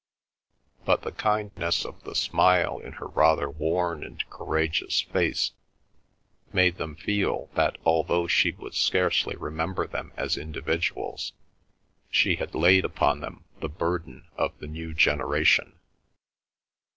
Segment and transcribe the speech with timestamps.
[0.83, 5.51] But the kindness of the smile in her rather worn and courageous face
[6.51, 11.33] made them feel that although she would scarcely remember them as individuals,
[12.09, 15.77] she had laid upon them the burden of the new generation.